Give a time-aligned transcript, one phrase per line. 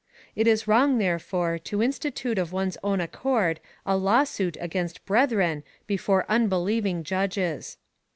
[0.35, 5.61] It is wrong, therefore, to institute of one's own accord a law suit against brethren
[5.85, 7.77] before unbelieving judges.